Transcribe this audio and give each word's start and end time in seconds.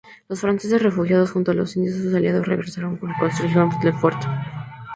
Los 0.29 0.41
franceses, 0.41 0.81
refugiados 0.81 1.29
junto 1.31 1.51
a 1.51 1.53
los 1.53 1.75
indios, 1.77 1.95
sus 1.97 2.11
aliados, 2.15 2.47
regresaron 2.47 2.99
y 3.03 3.05
reconstruyeron 3.05 3.69
el 3.83 3.93
fuerte. 3.93 4.25